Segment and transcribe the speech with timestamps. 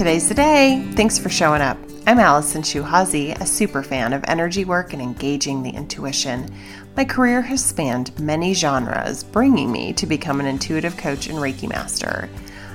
[0.00, 0.82] Today's the day.
[0.92, 1.76] Thanks for showing up.
[2.06, 6.48] I'm Allison Shuhazi, a super fan of energy work and engaging the intuition.
[6.96, 11.68] My career has spanned many genres, bringing me to become an intuitive coach and Reiki
[11.68, 12.30] master.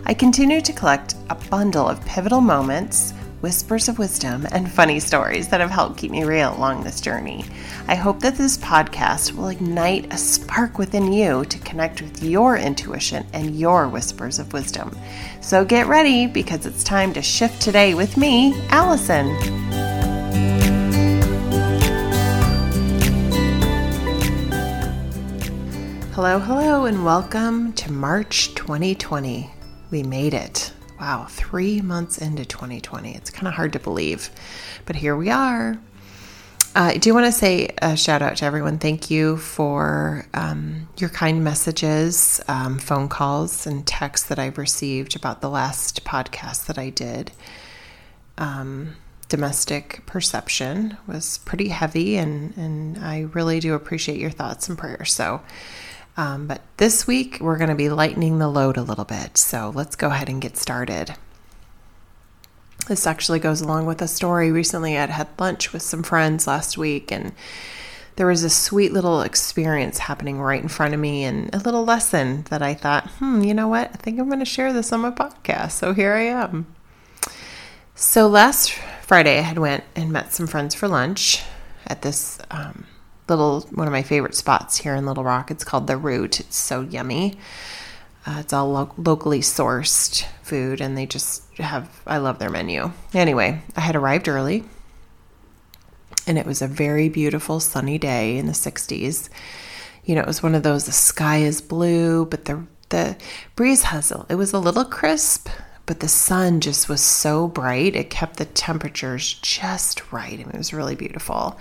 [0.05, 3.15] I continue to collect a bundle of pivotal moments
[3.45, 7.45] whispers of wisdom, and funny stories that have helped keep me real along this journey.
[7.87, 12.57] I hope that this podcast will ignite a spark within you to connect with your
[12.57, 14.97] intuition and your whispers of wisdom.
[15.41, 19.27] So get ready because it's time to shift today with me, Allison.
[26.13, 29.51] Hello, hello, and welcome to March 2020.
[29.91, 30.71] We made it.
[30.99, 33.15] Wow, three months into 2020.
[33.15, 34.29] It's kind of hard to believe,
[34.85, 35.77] but here we are.
[36.75, 38.79] Uh, I do want to say a shout out to everyone.
[38.79, 45.15] Thank you for um, your kind messages, um, phone calls, and texts that I've received
[45.15, 47.31] about the last podcast that I did.
[48.37, 48.95] Um,
[49.29, 55.13] domestic perception was pretty heavy, and, and I really do appreciate your thoughts and prayers.
[55.13, 55.41] So,
[56.17, 59.37] um, but this week, we're going to be lightening the load a little bit.
[59.37, 61.15] So let's go ahead and get started.
[62.87, 64.51] This actually goes along with a story.
[64.51, 67.33] Recently, I had lunch with some friends last week, and
[68.15, 71.83] there was a sweet little experience happening right in front of me and a little
[71.83, 73.89] lesson that I thought, hmm, you know what?
[73.91, 75.71] I think I'm going to share this on my podcast.
[75.71, 76.67] So here I am.
[77.95, 78.71] So last
[79.01, 81.43] Friday, I had went and met some friends for lunch
[81.87, 82.85] at this um,
[83.27, 85.51] little one of my favorite spots here in Little Rock.
[85.51, 86.39] It's called the Root.
[86.39, 87.37] It's so yummy.
[88.25, 92.01] Uh, it's all lo- locally sourced food, and they just have.
[92.07, 92.91] I love their menu.
[93.13, 94.63] Anyway, I had arrived early,
[96.25, 99.29] and it was a very beautiful sunny day in the 60s.
[100.03, 100.85] You know, it was one of those.
[100.85, 103.17] The sky is blue, but the the
[103.55, 105.49] breeze has it was a little crisp,
[105.85, 107.95] but the sun just was so bright.
[107.95, 110.33] It kept the temperatures just right.
[110.33, 111.57] I mean, it was really beautiful.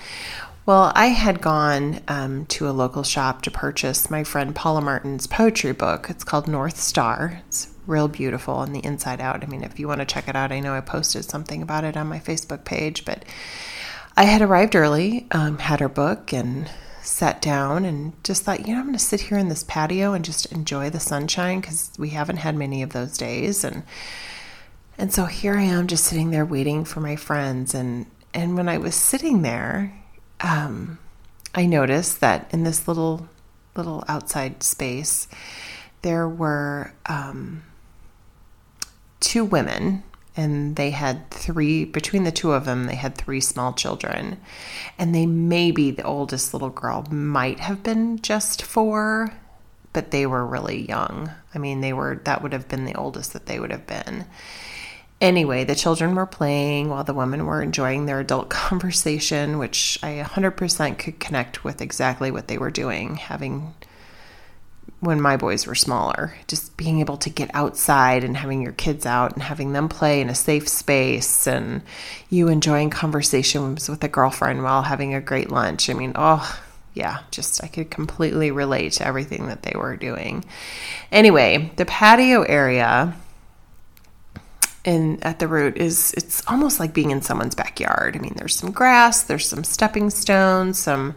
[0.67, 5.27] Well, I had gone um, to a local shop to purchase my friend Paula Martin's
[5.27, 6.09] poetry book.
[6.09, 7.43] It's called North Star.
[7.47, 9.45] It's real beautiful on the inside out.
[9.45, 11.85] I mean, if you want to check it out, I know I posted something about
[11.85, 13.27] it on my Facebook page, but
[14.17, 16.71] I had arrived early, um, had her book, and
[17.05, 20.15] sat down and just thought, you know, I'm going to sit here in this patio
[20.15, 23.65] and just enjoy the sunshine because we haven't had many of those days.
[23.65, 23.83] And
[24.97, 27.75] and so here I am, just sitting there waiting for my friends.
[27.75, 29.95] And and when I was sitting there,
[30.41, 30.99] um,
[31.55, 33.29] I noticed that in this little
[33.77, 35.29] little outside space,
[36.03, 37.65] there were um,
[39.21, 40.03] two women,
[40.37, 41.85] and they had three.
[41.85, 44.39] Between the two of them, they had three small children,
[44.99, 49.33] and they maybe the oldest little girl might have been just four,
[49.93, 51.31] but they were really young.
[51.55, 54.27] I mean, they were that would have been the oldest that they would have been.
[55.21, 60.23] Anyway, the children were playing while the women were enjoying their adult conversation, which I
[60.23, 63.75] 100% could connect with exactly what they were doing, having
[65.05, 69.07] when my boys were smaller, just being able to get outside and having your kids
[69.07, 71.83] out and having them play in a safe space and
[72.31, 75.89] you enjoying conversations with a girlfriend while having a great lunch.
[75.89, 76.61] I mean, oh,
[76.95, 80.45] yeah, just I could completely relate to everything that they were doing.
[81.13, 83.15] Anyway, the patio area
[84.85, 88.17] in at the root is it's almost like being in someone's backyard.
[88.17, 91.15] I mean, there's some grass, there's some stepping stones, some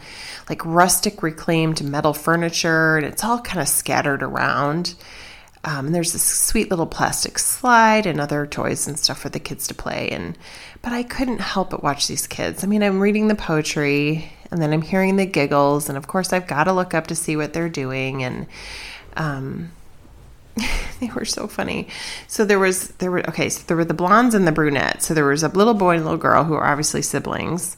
[0.49, 4.95] like rustic reclaimed metal furniture, and it's all kind of scattered around.
[5.63, 9.39] Um, and there's this sweet little plastic slide and other toys and stuff for the
[9.39, 10.09] kids to play.
[10.11, 10.37] And
[10.81, 12.63] but I couldn't help but watch these kids.
[12.63, 16.31] I mean, I'm reading the poetry, and then I'm hearing the giggles, and of course,
[16.31, 18.23] I've got to look up to see what they're doing.
[18.23, 18.47] And
[19.17, 19.71] um,
[20.99, 21.87] they were so funny.
[22.27, 25.07] So there was there were okay, so there were the blondes and the brunettes.
[25.07, 27.77] So there was a little boy and a little girl who are obviously siblings.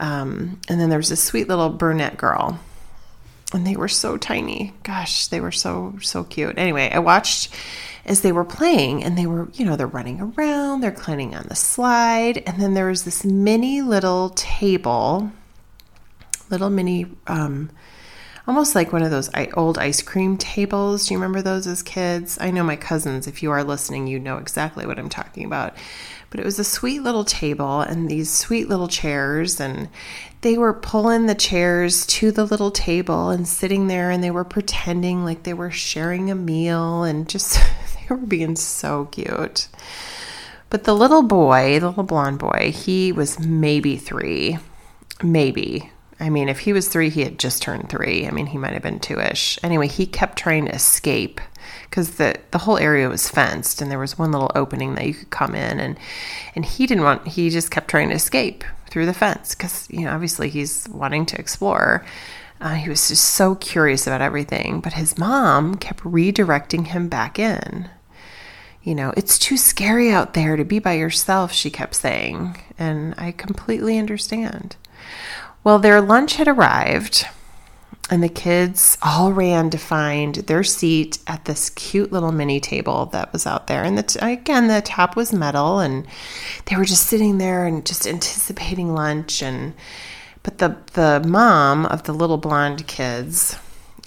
[0.00, 2.58] Um, and then there was this sweet little brunette girl.
[3.54, 4.72] And they were so tiny.
[4.82, 6.58] Gosh, they were so so cute.
[6.58, 7.54] Anyway, I watched
[8.04, 11.46] as they were playing and they were, you know, they're running around, they're climbing on
[11.48, 15.30] the slide, and then there was this mini little table,
[16.50, 17.70] little mini um
[18.46, 21.06] almost like one of those old ice cream tables.
[21.06, 22.38] Do you remember those as kids?
[22.40, 25.76] I know my cousins, if you are listening, you know exactly what I'm talking about.
[26.30, 29.88] But it was a sweet little table and these sweet little chairs, and
[30.40, 34.44] they were pulling the chairs to the little table and sitting there, and they were
[34.44, 37.54] pretending like they were sharing a meal, and just
[37.94, 39.68] they were being so cute.
[40.70, 44.58] But the little boy, the little blonde boy, he was maybe three,
[45.22, 45.90] maybe
[46.22, 48.28] I mean, if he was three, he had just turned three.
[48.28, 49.58] I mean, he might have been two ish.
[49.60, 51.40] Anyway, he kept trying to escape
[51.90, 55.14] because the, the whole area was fenced and there was one little opening that you
[55.14, 55.98] could come in and
[56.54, 60.02] and he didn't want he just kept trying to escape through the fence because you
[60.02, 62.04] know obviously he's wanting to explore
[62.60, 67.38] uh, he was just so curious about everything but his mom kept redirecting him back
[67.38, 67.88] in
[68.82, 73.14] you know it's too scary out there to be by yourself she kept saying and
[73.18, 74.76] i completely understand
[75.64, 77.26] well their lunch had arrived
[78.10, 83.06] and the kids all ran to find their seat at this cute little mini table
[83.06, 83.84] that was out there.
[83.84, 86.06] And the t- again, the top was metal, and
[86.66, 89.42] they were just sitting there and just anticipating lunch.
[89.42, 89.72] And
[90.42, 93.56] but the the mom of the little blonde kids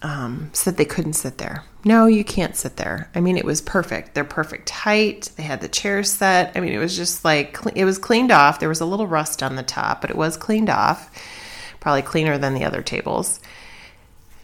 [0.03, 1.63] um, said they couldn't sit there.
[1.83, 3.09] No, you can't sit there.
[3.15, 4.13] I mean, it was perfect.
[4.13, 5.31] They're perfect height.
[5.35, 6.51] They had the chairs set.
[6.55, 8.59] I mean, it was just like it was cleaned off.
[8.59, 11.09] There was a little rust on the top, but it was cleaned off.
[11.85, 13.39] Probably cleaner than the other tables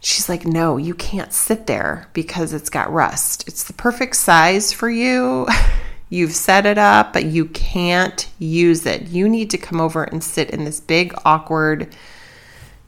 [0.01, 3.47] She's like, No, you can't sit there because it's got rust.
[3.47, 5.47] It's the perfect size for you.
[6.09, 9.03] You've set it up, but you can't use it.
[9.07, 11.95] You need to come over and sit in this big, awkward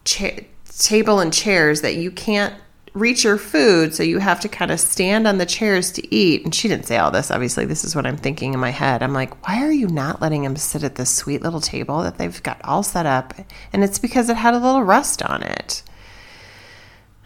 [0.03, 0.41] cha-
[0.77, 2.53] table and chairs that you can't
[2.93, 3.93] reach your food.
[3.93, 6.43] So you have to kind of stand on the chairs to eat.
[6.43, 7.31] And she didn't say all this.
[7.31, 9.01] Obviously, this is what I'm thinking in my head.
[9.01, 12.17] I'm like, why are you not letting him sit at this sweet little table that
[12.17, 13.33] they've got all set up?
[13.71, 15.83] And it's because it had a little rust on it.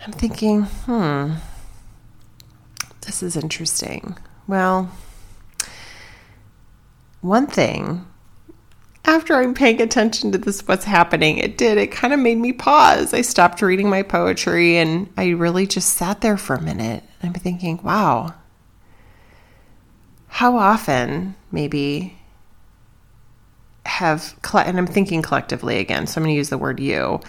[0.05, 1.33] I'm thinking, hmm,
[3.01, 4.17] this is interesting.
[4.47, 4.89] Well,
[7.21, 8.06] one thing,
[9.07, 12.53] after I'm paying attention to this, what's happening, it did, it kind of made me
[12.53, 13.13] pause.
[13.13, 17.03] I stopped reading my poetry and I really just sat there for a minute.
[17.23, 18.35] I'm thinking, wow,
[20.27, 22.17] how often maybe
[23.85, 27.21] have, and I'm thinking collectively again, so I'm going to use the word you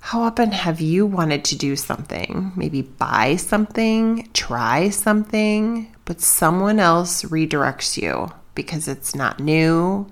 [0.00, 6.80] how often have you wanted to do something, maybe buy something, try something, but someone
[6.80, 10.10] else redirects you because it's not new?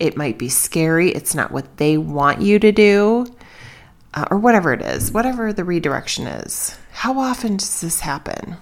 [0.00, 1.10] It might be scary.
[1.10, 3.26] It's not what they want you to do,
[4.14, 6.76] uh, or whatever it is, whatever the redirection is.
[6.92, 8.56] How often does this happen?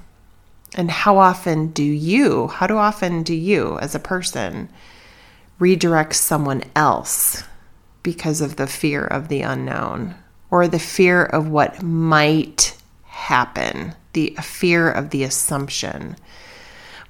[0.74, 4.68] And how often do you, how do often do you as a person
[5.58, 7.44] redirect someone else
[8.02, 10.14] because of the fear of the unknown?
[10.50, 16.16] or the fear of what might happen, the fear of the assumption.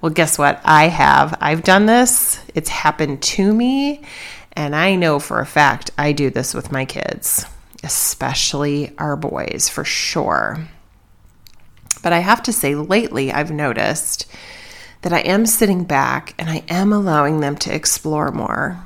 [0.01, 0.61] Well, guess what?
[0.65, 1.37] I have.
[1.41, 2.41] I've done this.
[2.55, 4.03] It's happened to me.
[4.53, 7.47] And I know for a fact I do this with my kids,
[7.83, 10.59] especially our boys, for sure.
[12.03, 14.27] But I have to say, lately I've noticed
[15.03, 18.85] that I am sitting back and I am allowing them to explore more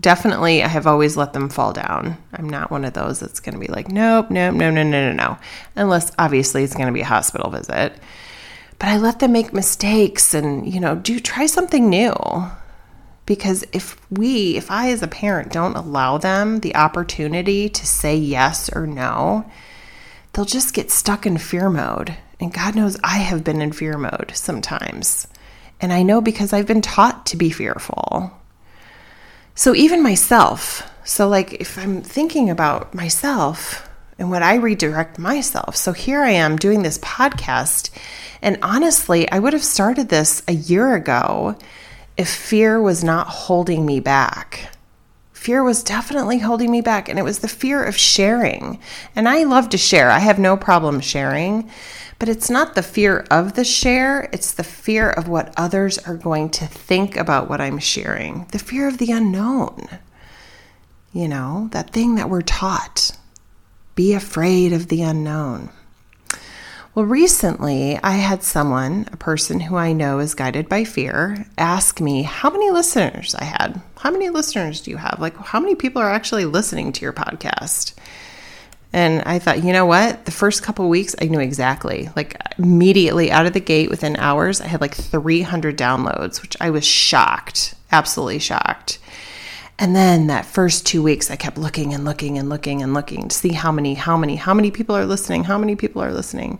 [0.00, 2.16] definitely I have always let them fall down.
[2.32, 5.12] I'm not one of those that's going to be like, nope, nope, no, no, no,
[5.12, 5.38] no, no.
[5.76, 7.94] Unless obviously it's going to be a hospital visit.
[8.78, 12.14] But I let them make mistakes and, you know, do try something new.
[13.26, 18.16] Because if we, if I as a parent don't allow them the opportunity to say
[18.16, 19.50] yes or no,
[20.32, 22.16] they'll just get stuck in fear mode.
[22.40, 25.26] And God knows I have been in fear mode sometimes.
[25.80, 28.32] And I know because I've been taught to be fearful.
[29.54, 33.87] So even myself, so like if I'm thinking about myself
[34.18, 35.76] and what I redirect myself.
[35.76, 37.90] So here I am doing this podcast.
[38.42, 41.56] And honestly, I would have started this a year ago
[42.16, 44.72] if fear was not holding me back.
[45.32, 48.80] Fear was definitely holding me back, and it was the fear of sharing.
[49.14, 51.70] And I love to share, I have no problem sharing.
[52.18, 56.16] But it's not the fear of the share, it's the fear of what others are
[56.16, 59.86] going to think about what I'm sharing, the fear of the unknown.
[61.12, 63.16] You know, that thing that we're taught
[63.98, 65.68] be afraid of the unknown.
[66.94, 72.00] Well, recently I had someone, a person who I know is guided by fear, ask
[72.00, 73.82] me how many listeners I had.
[73.96, 75.18] How many listeners do you have?
[75.18, 77.94] Like, how many people are actually listening to your podcast?
[78.92, 80.26] And I thought, you know what?
[80.26, 82.08] The first couple weeks, I knew exactly.
[82.14, 86.70] Like immediately out of the gate, within hours, I had like 300 downloads, which I
[86.70, 89.00] was shocked, absolutely shocked.
[89.78, 93.28] And then that first two weeks, I kept looking and looking and looking and looking
[93.28, 96.12] to see how many, how many, how many people are listening, how many people are
[96.12, 96.58] listening,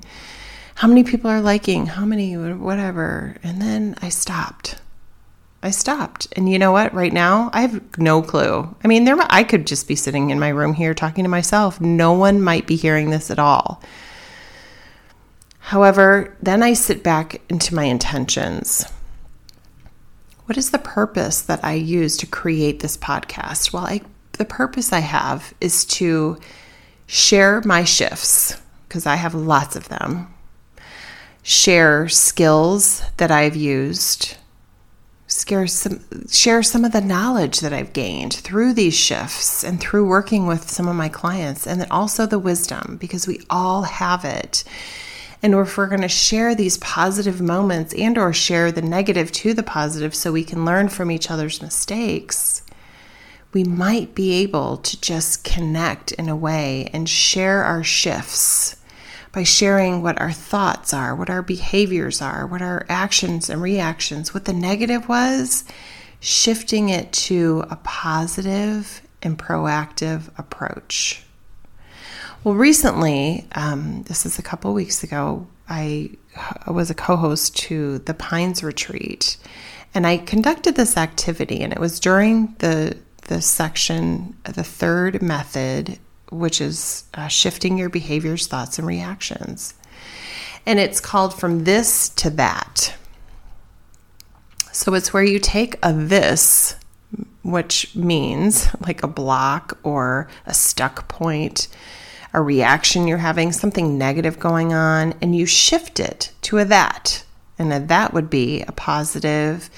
[0.77, 3.37] how many people are liking, how many, whatever.
[3.43, 4.77] And then I stopped.
[5.61, 6.29] I stopped.
[6.37, 6.95] And you know what?
[6.95, 8.73] Right now, I have no clue.
[8.85, 11.81] I mean, there I could just be sitting in my room here talking to myself.
[11.81, 13.83] No one might be hearing this at all.
[15.59, 18.87] However, then I sit back into my intentions.
[20.49, 23.71] What is the purpose that I use to create this podcast?
[23.71, 24.01] Well, I
[24.33, 26.39] the purpose I have is to
[27.07, 28.57] share my shifts
[28.89, 30.33] because I have lots of them.
[31.43, 34.39] Share skills that I've used.
[35.29, 40.09] Share some, share some of the knowledge that I've gained through these shifts and through
[40.09, 44.25] working with some of my clients, and then also the wisdom because we all have
[44.25, 44.65] it.
[45.43, 49.55] And if we're going to share these positive moments and or share the negative to
[49.55, 52.63] the positive so we can learn from each other's mistakes,
[53.53, 58.77] we might be able to just connect in a way and share our shifts
[59.33, 64.35] by sharing what our thoughts are, what our behaviors are, what our actions and reactions,
[64.35, 65.65] what the negative was,
[66.21, 71.23] shifting it to a positive and proactive approach.
[72.45, 76.11] Well, recently, um, this is a couple weeks ago, I
[76.69, 79.37] was a co host to the Pines Retreat,
[79.93, 85.99] and I conducted this activity, and it was during the the section, the third method,
[86.31, 89.75] which is uh, shifting your behaviors, thoughts, and reactions.
[90.65, 92.95] And it's called From This to That.
[94.73, 96.77] So it's where you take a this,
[97.43, 101.69] which means like a block or a stuck point,
[102.33, 107.25] a reaction you're having, something negative going on, and you shift it to a that.
[107.59, 109.71] And a that would be a positive,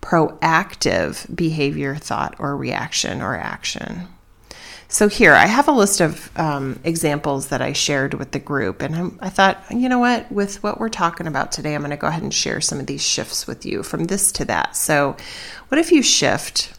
[0.00, 4.08] proactive behavior, thought, or reaction or action.
[4.88, 8.80] So, here I have a list of um, examples that I shared with the group,
[8.80, 11.90] and I'm, I thought, you know what, with what we're talking about today, I'm going
[11.90, 14.76] to go ahead and share some of these shifts with you from this to that.
[14.76, 15.16] So,
[15.68, 16.74] what if you shift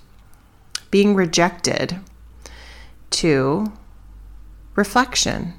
[0.91, 1.99] being rejected
[3.09, 3.73] to
[4.75, 5.53] reflection?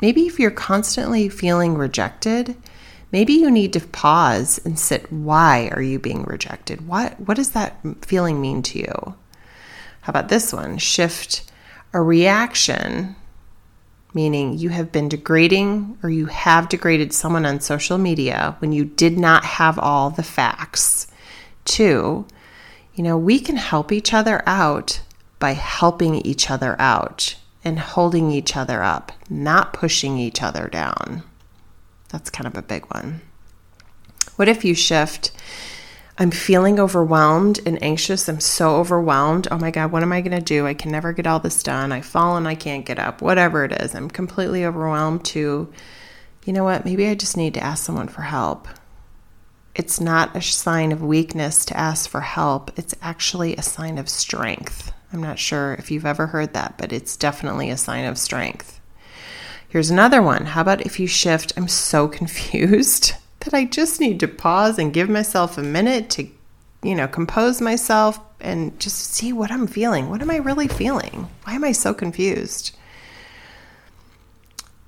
[0.00, 2.56] Maybe if you're constantly feeling rejected,
[3.12, 6.86] maybe you need to pause and sit why are you being rejected?
[6.86, 9.14] What what does that feeling mean to you?
[10.02, 10.78] How about this one?
[10.78, 11.50] Shift
[11.92, 13.16] a reaction
[14.16, 18.82] meaning you have been degrading or you have degraded someone on social media when you
[18.82, 21.06] did not have all the facts.
[21.66, 22.26] Two,
[22.94, 25.02] you know we can help each other out
[25.38, 27.36] by helping each other out
[27.66, 31.22] and holding each other up not pushing each other down
[32.08, 33.20] that's kind of a big one.
[34.36, 35.32] What if you shift?
[36.18, 38.28] I'm feeling overwhelmed and anxious.
[38.28, 39.48] I'm so overwhelmed.
[39.50, 40.66] Oh my God, what am I going to do?
[40.66, 41.92] I can never get all this done.
[41.92, 43.20] I fall and I can't get up.
[43.20, 45.72] Whatever it is, I'm completely overwhelmed to,
[46.44, 46.84] you know what?
[46.84, 48.66] Maybe I just need to ask someone for help.
[49.74, 54.08] It's not a sign of weakness to ask for help, it's actually a sign of
[54.08, 54.90] strength.
[55.16, 58.80] I'm not sure if you've ever heard that, but it's definitely a sign of strength.
[59.66, 60.44] Here's another one.
[60.44, 61.54] How about if you shift?
[61.56, 66.28] I'm so confused that I just need to pause and give myself a minute to,
[66.82, 70.10] you know, compose myself and just see what I'm feeling.
[70.10, 71.30] What am I really feeling?
[71.44, 72.76] Why am I so confused?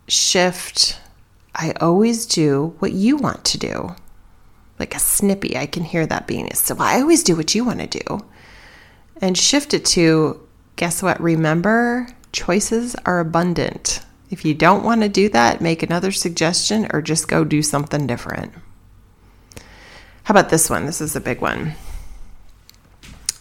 [0.08, 1.00] Shift.
[1.54, 3.96] I always do what you want to do.
[4.78, 6.52] Like a snippy, I can hear that being.
[6.52, 8.22] So I always do what you want to do.
[9.20, 10.40] And shift it to
[10.76, 11.20] guess what?
[11.20, 14.00] Remember, choices are abundant.
[14.30, 18.06] If you don't want to do that, make another suggestion or just go do something
[18.06, 18.52] different.
[20.24, 20.86] How about this one?
[20.86, 21.72] This is a big one.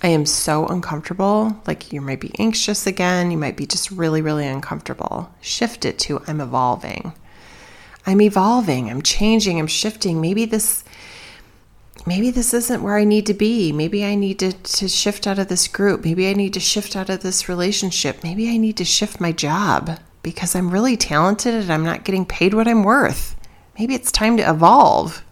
[0.01, 1.61] I am so uncomfortable.
[1.67, 3.31] Like you might be anxious again.
[3.31, 5.29] You might be just really, really uncomfortable.
[5.41, 7.13] Shift it to I'm evolving.
[8.05, 8.89] I'm evolving.
[8.89, 9.59] I'm changing.
[9.59, 10.21] I'm shifting.
[10.21, 10.83] Maybe this
[12.05, 13.71] maybe this isn't where I need to be.
[13.71, 16.03] Maybe I need to, to shift out of this group.
[16.03, 18.23] Maybe I need to shift out of this relationship.
[18.23, 22.25] Maybe I need to shift my job because I'm really talented and I'm not getting
[22.25, 23.35] paid what I'm worth.
[23.79, 25.23] Maybe it's time to evolve.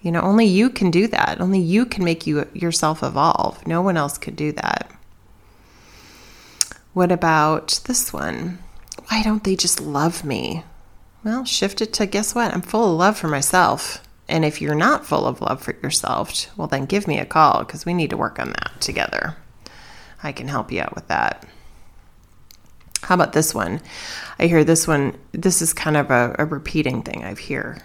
[0.00, 1.40] You know, only you can do that.
[1.40, 3.66] Only you can make you yourself evolve.
[3.66, 4.90] No one else could do that.
[6.92, 8.58] What about this one?
[9.08, 10.64] Why don't they just love me?
[11.24, 12.54] Well, shift it to guess what?
[12.54, 14.02] I'm full of love for myself.
[14.28, 17.64] And if you're not full of love for yourself, well, then give me a call
[17.64, 19.36] because we need to work on that together.
[20.22, 21.46] I can help you out with that.
[23.02, 23.80] How about this one?
[24.38, 25.16] I hear this one.
[25.32, 27.78] This is kind of a, a repeating thing I hear.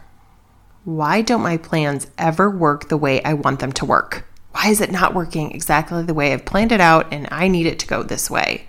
[0.83, 4.25] Why don't my plans ever work the way I want them to work?
[4.51, 7.67] Why is it not working exactly the way I've planned it out and I need
[7.67, 8.67] it to go this way?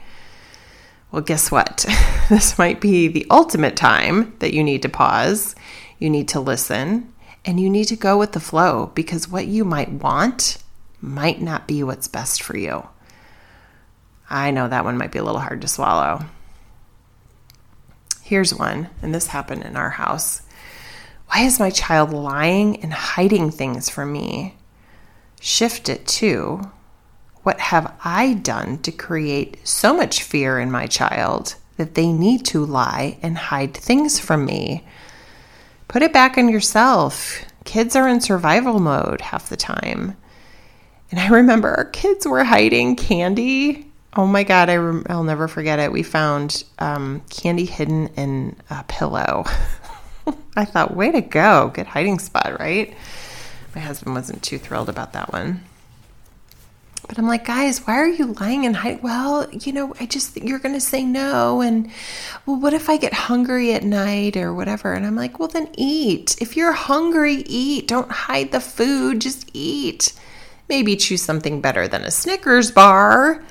[1.10, 1.84] Well, guess what?
[2.28, 5.54] this might be the ultimate time that you need to pause.
[5.98, 7.12] You need to listen
[7.44, 10.58] and you need to go with the flow because what you might want
[11.00, 12.88] might not be what's best for you.
[14.30, 16.24] I know that one might be a little hard to swallow.
[18.22, 20.40] Here's one, and this happened in our house.
[21.28, 24.56] Why is my child lying and hiding things from me?
[25.40, 26.70] Shift it to
[27.42, 32.46] What have I done to create so much fear in my child that they need
[32.46, 34.86] to lie and hide things from me?
[35.94, 37.44] Put it back on yourself.
[37.64, 40.16] Kids are in survival mode half the time.
[41.12, 43.86] And I remember our kids were hiding candy.
[44.16, 45.92] Oh my God, I rem- I'll never forget it.
[45.92, 49.44] We found um, candy hidden in a pillow.
[50.56, 51.70] I thought, way to go.
[51.72, 52.92] Good hiding spot, right?
[53.76, 55.62] My husband wasn't too thrilled about that one.
[57.08, 59.02] But I'm like, guys, why are you lying and hiding?
[59.02, 61.60] Well, you know, I just you're going to say no.
[61.60, 61.90] And,
[62.46, 64.92] well, what if I get hungry at night or whatever?
[64.92, 66.40] And I'm like, well, then eat.
[66.40, 67.88] If you're hungry, eat.
[67.88, 70.12] Don't hide the food, just eat.
[70.68, 73.44] Maybe choose something better than a Snickers bar.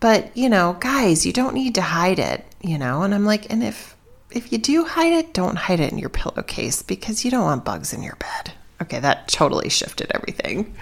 [0.00, 3.02] But, you know, guys, you don't need to hide it, you know?
[3.02, 3.96] And I'm like, and if
[4.30, 7.64] if you do hide it, don't hide it in your pillowcase because you don't want
[7.64, 8.52] bugs in your bed.
[8.82, 10.76] Okay, that totally shifted everything.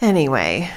[0.00, 0.70] Anyway,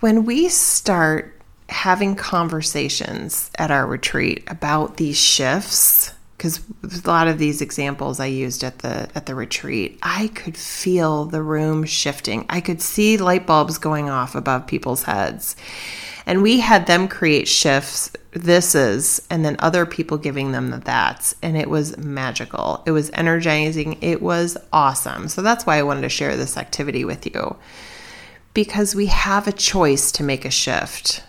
[0.00, 7.38] when we start having conversations at our retreat about these shifts, because a lot of
[7.38, 12.44] these examples I used at the at the retreat, I could feel the room shifting.
[12.48, 15.56] I could see light bulbs going off above people's heads.
[16.26, 20.76] And we had them create shifts, this is, and then other people giving them the
[20.76, 21.34] that's.
[21.42, 22.82] And it was magical.
[22.84, 23.96] It was energizing.
[24.02, 25.28] It was awesome.
[25.28, 27.56] So that's why I wanted to share this activity with you
[28.58, 31.22] because we have a choice to make a shift.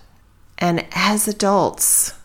[0.57, 2.15] And as adults,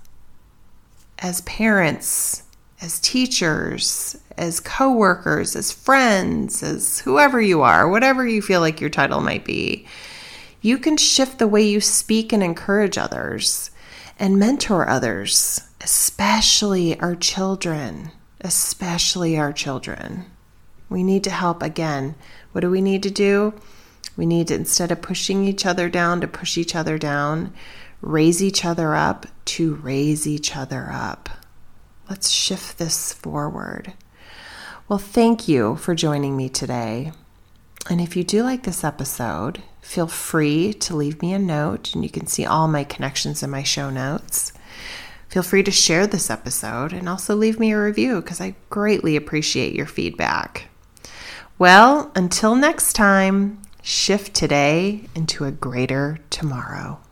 [1.18, 2.42] as parents,
[2.80, 8.88] as teachers, as coworkers, as friends, as whoever you are, whatever you feel like your
[8.88, 9.86] title might be,
[10.62, 13.70] you can shift the way you speak and encourage others
[14.18, 20.24] and mentor others, especially our children, especially our children.
[20.88, 22.14] We need to help again.
[22.52, 23.52] What do we need to do?
[24.16, 27.52] We need to, instead of pushing each other down, to push each other down,
[28.00, 31.28] raise each other up, to raise each other up.
[32.08, 33.94] Let's shift this forward.
[34.88, 37.12] Well, thank you for joining me today.
[37.90, 42.02] And if you do like this episode, feel free to leave me a note, and
[42.02, 44.52] you can see all my connections in my show notes.
[45.28, 49.16] Feel free to share this episode and also leave me a review because I greatly
[49.16, 50.68] appreciate your feedback.
[51.58, 57.03] Well, until next time, shift today into a greater tomorrow.